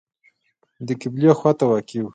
د 0.87 0.89
قبلې 1.01 1.31
خواته 1.37 1.65
واقع 1.71 1.99
و. 2.03 2.07